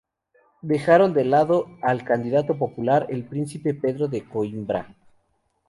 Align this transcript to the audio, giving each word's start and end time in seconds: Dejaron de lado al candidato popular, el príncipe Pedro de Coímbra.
Dejaron 0.63 1.13
de 1.13 1.23
lado 1.25 1.67
al 1.83 2.03
candidato 2.03 2.57
popular, 2.57 3.05
el 3.11 3.23
príncipe 3.23 3.75
Pedro 3.75 4.07
de 4.07 4.27
Coímbra. 4.27 4.95